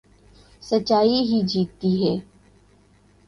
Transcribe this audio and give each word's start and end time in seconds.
سچائی 0.63 1.19
ہی 1.29 1.39
جیتتی 1.47 1.91
ہے 2.01 2.15